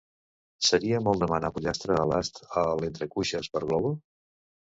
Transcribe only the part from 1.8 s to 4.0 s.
a l'ast a l'Entrecuixes per Glovo?